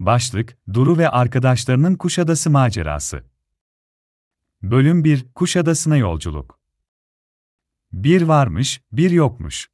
Başlık, 0.00 0.56
Duru 0.72 0.98
ve 0.98 1.08
arkadaşlarının 1.08 1.94
Kuşadası 1.94 2.50
macerası. 2.50 3.24
Bölüm 4.62 5.04
1, 5.04 5.26
Kuşadası'na 5.34 5.96
yolculuk. 5.96 6.60
Bir 7.92 8.22
varmış, 8.22 8.82
bir 8.92 9.10
yokmuş. 9.10 9.68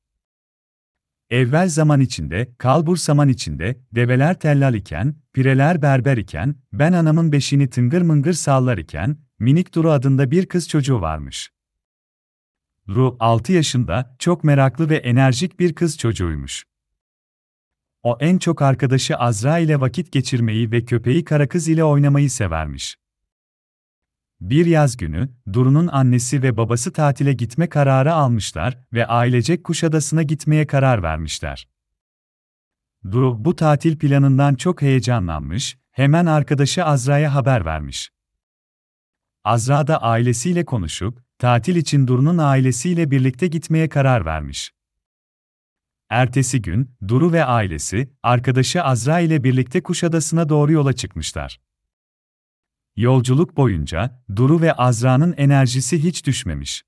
Evvel 1.30 1.68
zaman 1.68 2.00
içinde, 2.00 2.54
kalbur 2.58 2.96
saman 2.96 3.28
içinde, 3.28 3.80
develer 3.92 4.40
tellal 4.40 4.74
iken, 4.74 5.16
pireler 5.32 5.82
berber 5.82 6.16
iken, 6.16 6.56
ben 6.72 6.92
anamın 6.92 7.32
beşini 7.32 7.70
tıngır 7.70 8.02
mıngır 8.02 8.32
sallar 8.32 8.78
iken, 8.78 9.18
minik 9.38 9.74
Duru 9.74 9.90
adında 9.90 10.30
bir 10.30 10.46
kız 10.46 10.68
çocuğu 10.68 11.00
varmış. 11.00 11.50
Duru, 12.88 13.16
6 13.20 13.52
yaşında, 13.52 14.16
çok 14.18 14.44
meraklı 14.44 14.90
ve 14.90 14.96
enerjik 14.96 15.60
bir 15.60 15.74
kız 15.74 15.98
çocuğuymuş. 15.98 16.64
O 18.06 18.16
en 18.20 18.38
çok 18.38 18.62
arkadaşı 18.62 19.16
Azra 19.16 19.58
ile 19.58 19.80
vakit 19.80 20.12
geçirmeyi 20.12 20.70
ve 20.70 20.84
köpeği 20.84 21.24
Karakız 21.24 21.68
ile 21.68 21.84
oynamayı 21.84 22.30
severmiş. 22.30 22.96
Bir 24.40 24.66
yaz 24.66 24.96
günü, 24.96 25.28
Duru'nun 25.52 25.86
annesi 25.86 26.42
ve 26.42 26.56
babası 26.56 26.92
tatile 26.92 27.32
gitme 27.32 27.68
kararı 27.68 28.14
almışlar 28.14 28.78
ve 28.92 29.06
ailecek 29.06 29.64
Kuşadası'na 29.64 30.22
gitmeye 30.22 30.66
karar 30.66 31.02
vermişler. 31.02 31.68
Duru 33.04 33.44
bu 33.44 33.56
tatil 33.56 33.98
planından 33.98 34.54
çok 34.54 34.82
heyecanlanmış, 34.82 35.78
hemen 35.90 36.26
arkadaşı 36.26 36.84
Azra'ya 36.84 37.34
haber 37.34 37.64
vermiş. 37.64 38.10
Azra 39.44 39.86
da 39.86 40.02
ailesiyle 40.02 40.64
konuşup, 40.64 41.22
tatil 41.38 41.76
için 41.76 42.06
Duru'nun 42.06 42.38
ailesiyle 42.38 43.10
birlikte 43.10 43.46
gitmeye 43.46 43.88
karar 43.88 44.24
vermiş. 44.24 44.75
Ertesi 46.10 46.62
gün, 46.62 46.90
Duru 47.08 47.32
ve 47.32 47.44
ailesi, 47.44 48.10
arkadaşı 48.22 48.82
Azra 48.82 49.20
ile 49.20 49.44
birlikte 49.44 49.82
Kuşadası'na 49.82 50.48
doğru 50.48 50.72
yola 50.72 50.92
çıkmışlar. 50.92 51.60
Yolculuk 52.96 53.56
boyunca, 53.56 54.22
Duru 54.36 54.60
ve 54.60 54.72
Azra'nın 54.72 55.34
enerjisi 55.36 56.02
hiç 56.02 56.26
düşmemiş. 56.26 56.84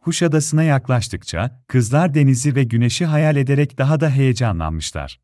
Kuşadası'na 0.00 0.62
yaklaştıkça, 0.62 1.64
kızlar 1.66 2.14
denizi 2.14 2.54
ve 2.54 2.64
güneşi 2.64 3.06
hayal 3.06 3.36
ederek 3.36 3.78
daha 3.78 4.00
da 4.00 4.10
heyecanlanmışlar. 4.10 5.20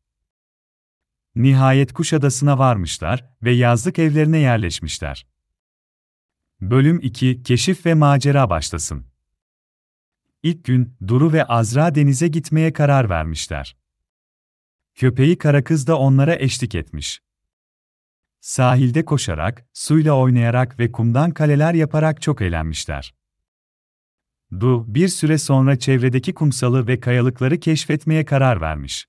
Nihayet 1.35 1.93
Kuşadası'na 1.93 2.59
varmışlar 2.59 3.29
ve 3.43 3.51
yazlık 3.51 3.99
evlerine 3.99 4.37
yerleşmişler. 4.37 5.27
Bölüm 6.61 6.99
2 7.01 7.43
Keşif 7.43 7.85
ve 7.85 7.93
macera 7.93 8.49
başlasın. 8.49 9.05
İlk 10.43 10.63
gün 10.63 10.95
Duru 11.07 11.33
ve 11.33 11.45
Azra 11.45 11.95
denize 11.95 12.27
gitmeye 12.27 12.73
karar 12.73 13.09
vermişler. 13.09 13.77
Köpeği 14.95 15.37
Karakız 15.37 15.87
da 15.87 15.99
onlara 15.99 16.35
eşlik 16.35 16.75
etmiş. 16.75 17.21
Sahilde 18.39 19.05
koşarak, 19.05 19.65
suyla 19.73 20.13
oynayarak 20.13 20.79
ve 20.79 20.91
kumdan 20.91 21.31
kaleler 21.31 21.73
yaparak 21.73 22.21
çok 22.21 22.41
eğlenmişler. 22.41 23.15
Du, 24.51 24.85
bir 24.87 25.07
süre 25.07 25.37
sonra 25.37 25.79
çevredeki 25.79 26.33
kumsalı 26.33 26.87
ve 26.87 26.99
kayalıkları 26.99 27.59
keşfetmeye 27.59 28.25
karar 28.25 28.61
vermiş. 28.61 29.07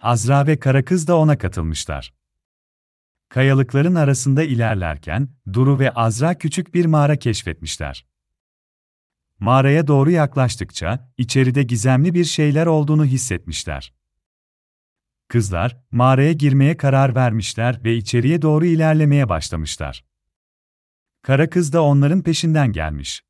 Azra 0.00 0.46
ve 0.46 0.58
Karakız 0.58 1.08
da 1.08 1.16
ona 1.16 1.38
katılmışlar. 1.38 2.14
Kayalıkların 3.28 3.94
arasında 3.94 4.42
ilerlerken, 4.42 5.28
Duru 5.52 5.78
ve 5.78 5.90
Azra 5.90 6.38
küçük 6.38 6.74
bir 6.74 6.86
mağara 6.86 7.16
keşfetmişler. 7.16 8.09
Mağaraya 9.40 9.86
doğru 9.86 10.10
yaklaştıkça, 10.10 11.12
içeride 11.16 11.62
gizemli 11.62 12.14
bir 12.14 12.24
şeyler 12.24 12.66
olduğunu 12.66 13.04
hissetmişler. 13.04 13.92
Kızlar, 15.28 15.80
mağaraya 15.90 16.32
girmeye 16.32 16.76
karar 16.76 17.14
vermişler 17.14 17.84
ve 17.84 17.96
içeriye 17.96 18.42
doğru 18.42 18.66
ilerlemeye 18.66 19.28
başlamışlar. 19.28 20.04
Kara 21.22 21.50
kız 21.50 21.72
da 21.72 21.82
onların 21.82 22.22
peşinden 22.22 22.72
gelmiş. 22.72 23.22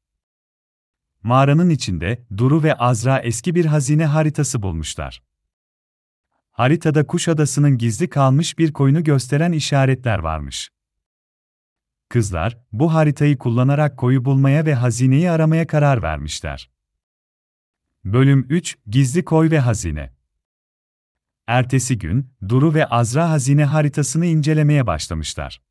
Mağaranın 1.22 1.70
içinde 1.70 2.26
Duru 2.36 2.62
ve 2.62 2.74
Azra 2.74 3.18
eski 3.18 3.54
bir 3.54 3.64
hazine 3.64 4.06
haritası 4.06 4.62
bulmuşlar. 4.62 5.22
Haritada 6.50 7.06
Kuşadası'nın 7.06 7.78
gizli 7.78 8.10
kalmış 8.10 8.58
bir 8.58 8.72
koyunu 8.72 9.04
gösteren 9.04 9.52
işaretler 9.52 10.18
varmış. 10.18 10.70
Kızlar, 12.10 12.58
bu 12.72 12.94
haritayı 12.94 13.38
kullanarak 13.38 13.96
koyu 13.96 14.24
bulmaya 14.24 14.66
ve 14.66 14.74
hazineyi 14.74 15.30
aramaya 15.30 15.66
karar 15.66 16.02
vermişler. 16.02 16.70
Bölüm 18.04 18.46
3 18.48 18.78
Gizli 18.86 19.24
Koy 19.24 19.50
ve 19.50 19.58
Hazine 19.58 20.12
Ertesi 21.46 21.98
gün, 21.98 22.32
Duru 22.48 22.74
ve 22.74 22.86
Azra 22.86 23.30
hazine 23.30 23.64
haritasını 23.64 24.26
incelemeye 24.26 24.86
başlamışlar. 24.86 25.62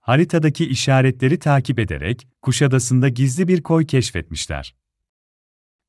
Haritadaki 0.00 0.66
işaretleri 0.66 1.38
takip 1.38 1.78
ederek, 1.78 2.28
Kuşadası'nda 2.42 3.08
gizli 3.08 3.48
bir 3.48 3.62
koy 3.62 3.86
keşfetmişler. 3.86 4.74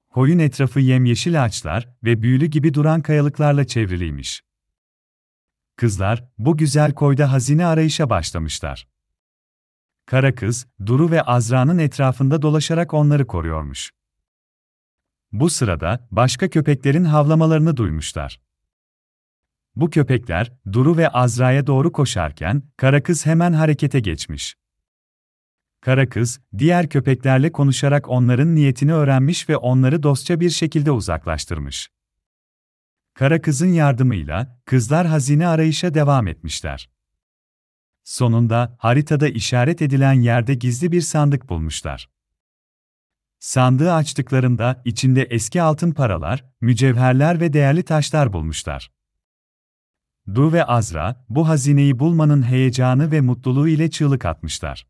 Koyun 0.09 0.39
etrafı 0.39 0.79
yemyeşil 0.79 1.43
ağaçlar 1.43 1.89
ve 2.03 2.22
büyülü 2.22 2.45
gibi 2.45 2.73
duran 2.73 3.01
kayalıklarla 3.01 3.67
çevriliymiş. 3.67 4.43
Kızlar, 5.75 6.29
bu 6.38 6.57
güzel 6.57 6.93
koyda 6.93 7.31
hazine 7.31 7.66
arayışa 7.66 8.09
başlamışlar. 8.09 8.93
Kara 10.13 10.35
kız, 10.35 10.68
Duru 10.85 11.12
ve 11.12 11.22
Azra'nın 11.22 11.78
etrafında 11.78 12.41
dolaşarak 12.41 12.94
onları 12.94 13.28
koruyormuş. 13.28 13.91
Bu 15.31 15.50
sırada 15.50 16.07
başka 16.12 16.50
köpeklerin 16.50 17.03
havlamalarını 17.03 17.78
duymuşlar. 17.78 18.41
Bu 19.75 19.90
köpekler, 19.90 20.52
Duru 20.72 20.97
ve 20.97 21.09
Azra'ya 21.09 21.68
doğru 21.68 21.91
koşarken, 21.91 22.63
kara 22.78 23.03
kız 23.03 23.25
hemen 23.25 23.53
harekete 23.53 24.00
geçmiş. 24.00 24.56
Kara 25.81 26.09
kız, 26.09 26.41
diğer 26.57 26.90
köpeklerle 26.90 27.52
konuşarak 27.52 28.09
onların 28.09 28.56
niyetini 28.56 28.94
öğrenmiş 28.94 29.50
ve 29.50 29.57
onları 29.57 30.03
dostça 30.03 30.40
bir 30.40 30.50
şekilde 30.50 30.91
uzaklaştırmış. 30.91 31.90
Kara 33.13 33.41
kızın 33.41 33.73
yardımıyla, 33.73 34.62
kızlar 34.66 35.07
hazine 35.07 35.47
arayışa 35.47 35.94
devam 35.94 36.28
etmişler. 36.28 36.92
Sonunda, 38.03 38.75
haritada 38.80 39.28
işaret 39.28 39.81
edilen 39.81 40.14
yerde 40.14 40.53
gizli 40.53 40.91
bir 40.91 41.02
sandık 41.02 41.50
bulmuşlar. 41.50 42.09
Sandığı 43.40 43.94
açtıklarında 43.94 44.81
içinde 44.86 45.24
eski 45.24 45.62
altın 45.62 45.91
paralar, 45.91 46.46
mücevherler 46.62 47.40
ve 47.40 47.53
değerli 47.53 47.84
taşlar 47.84 48.34
bulmuşlar. 48.34 48.91
Du 50.36 50.53
ve 50.53 50.66
Azra, 50.66 51.25
bu 51.30 51.47
hazineyi 51.47 52.00
bulmanın 52.00 52.44
heyecanı 52.44 53.12
ve 53.12 53.22
mutluluğu 53.22 53.68
ile 53.68 53.90
çığlık 53.90 54.25
atmışlar. 54.25 54.88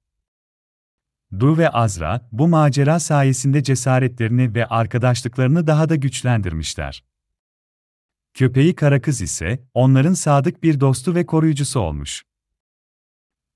Du 1.40 1.58
ve 1.58 1.70
Azra, 1.70 2.30
bu 2.32 2.48
macera 2.48 3.00
sayesinde 3.00 3.64
cesaretlerini 3.64 4.56
ve 4.56 4.66
arkadaşlıklarını 4.66 5.68
daha 5.68 5.90
da 5.90 5.96
güçlendirmişler. 5.96 7.04
Köpeği 8.34 8.76
Karakız 8.76 9.22
ise, 9.22 9.68
onların 9.74 10.14
sadık 10.14 10.64
bir 10.64 10.80
dostu 10.80 11.16
ve 11.16 11.26
koruyucusu 11.26 11.80
olmuş. 11.80 12.24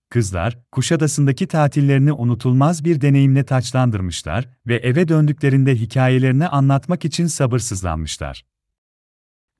Kızlar, 0.09 0.59
Kuşadası'ndaki 0.71 1.47
tatillerini 1.47 2.13
unutulmaz 2.13 2.85
bir 2.85 3.01
deneyimle 3.01 3.43
taçlandırmışlar 3.43 4.49
ve 4.67 4.75
eve 4.75 5.07
döndüklerinde 5.07 5.75
hikayelerini 5.75 6.47
anlatmak 6.47 7.05
için 7.05 7.27
sabırsızlanmışlar. 7.27 8.45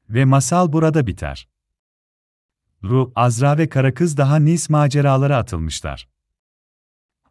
Ve 0.10 0.26
masal 0.26 0.74
burada 0.74 1.08
biter. 1.08 1.48
Ru, 2.84 3.12
Azra 3.16 3.58
ve 3.58 3.70
Karakız 3.70 4.18
daha 4.18 4.36
Nis 4.40 4.70
maceralara 4.70 5.38
atılmışlar. 5.38 6.08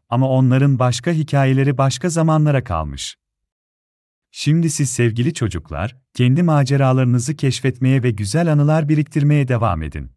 Ama 0.09 0.29
onların 0.29 0.79
başka 0.79 1.13
hikayeleri 1.13 1.79
başka 1.79 2.09
zamanlara 2.09 2.65
kalmış. 2.65 3.19
Şimdi 4.31 4.71
siz 4.71 4.91
sevgili 4.91 5.35
çocuklar, 5.35 5.97
kendi 6.15 6.43
maceralarınızı 6.43 7.37
keşfetmeye 7.37 8.03
ve 8.03 8.11
güzel 8.11 8.53
anılar 8.53 8.89
biriktirmeye 8.89 9.49
devam 9.49 9.83
edin. 9.83 10.16